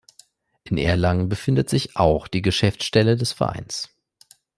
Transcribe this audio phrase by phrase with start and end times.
[0.63, 3.89] In Erlangen befindet sich auch die Geschäftsstelle des Vereins.